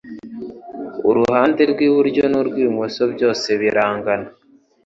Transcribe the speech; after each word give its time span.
uruhande 1.09 1.61
rw'iburyo 1.71 2.23
n'urw'ibumoso 2.31 3.03
byose 3.13 3.47
birangana 3.61 4.27